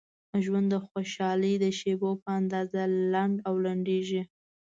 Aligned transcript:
ژوند 0.43 0.67
د 0.73 0.75
خوشحالۍ 0.87 1.53
د 1.59 1.65
شیبو 1.79 2.11
په 2.23 2.29
اندازه 2.39 2.81
لنډ 3.13 3.35
او 3.47 3.55
لنډیږي. 3.65 4.21